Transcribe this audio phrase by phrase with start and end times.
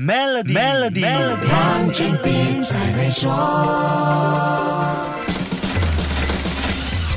[0.00, 1.04] Melody，Melody，
[1.50, 3.34] 黄俊斌在会说。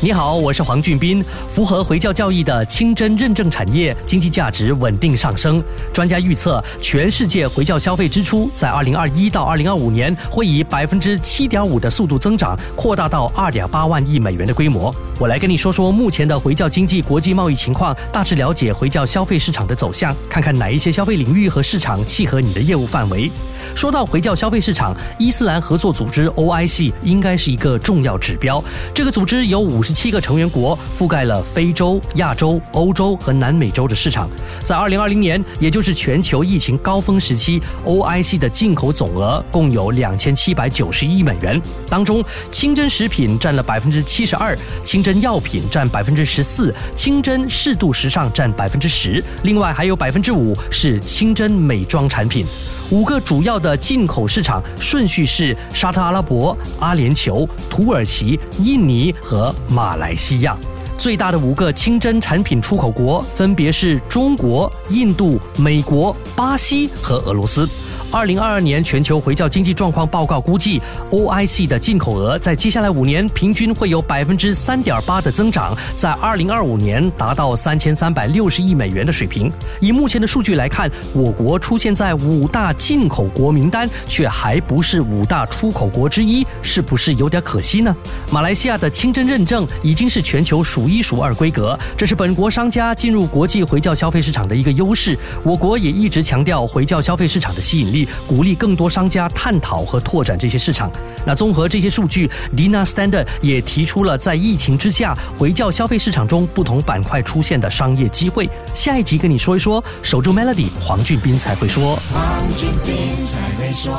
[0.02, 1.24] 你好，我是黄俊斌。
[1.54, 5.64] 符合回教教义的清真认证产业经济价值稳定上升。
[5.94, 14.92] 专家预测，全世界回教消费支出在二零二一到二零二五年会以百分之七点五的速度增长，扩大到二点八万亿美元的规模。
[15.22, 23.32] 我来跟你说说目前的回教经济国际贸易情况，大致了解回教消费市场的走向，看看哪一些消费领域和市场契合你的业务范围。
[23.76, 28.64] 说到回教消费市场，伊斯兰合作组织 OIC 应该是一个重要指标。
[28.96, 34.28] 这个组织有五十七个成员国，覆盖了非洲、亚洲、欧洲和南美洲的市场。
[34.66, 45.11] 在二零二零年，也就是全球疫情高峰时期，OIC 的进口总额共有两千七百九十亿美元，当中清真食品占了百分之七十二，清真。
[45.20, 52.46] 药品占百分之十四，清真适度时尚占百分之十，另外还有百分之五是清真美妆产品。
[52.92, 60.56] 五个主要的进口市场顺序是沙特阿拉伯、阿联酋、土耳其、印尼和马来西亚。
[60.98, 67.68] 最大的五个清真产品出口国分别是中国、印度、美国、巴西和俄罗斯。
[68.12, 70.82] 二零二二年全球回教经济状况报告估计
[71.12, 79.50] ，OIC 的进口额在接下来五年平均会有百分之三点八的增长，在二零二五年达到三千三百六十亿美元的水平。
[79.80, 87.96] 以目前的数据来看，我国出现在五大进口国名单，却还不是五大出口国之一，是不是有点可惜呢？
[88.30, 95.18] 马来西亚的清真认证已经是全球数一数二规格，这是本国商家进入国际回教消费市场的一个优势。
[95.44, 100.92] 我国也一直强调回教消费市场的吸引力鼓励更多商家探讨和拓展这些市场。
[101.26, 108.50] 那综合这些数据，Dina Standard 也提出了在疫情之下回教消费市场中不同板块出现的商业机会。
[108.74, 111.96] 下一集跟你说一说，守住 Melody，黄俊斌才会说。
[112.12, 112.96] 黄俊斌
[113.28, 113.92] 才会说。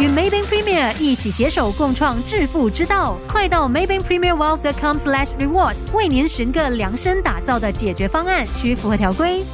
[0.00, 9.44] 与 Maybank Premier 一起携手共创致富之道，快到 Maybank Premier Wealth.com/slash rewards 为您寻个量身打造的解决方案，需符合条规。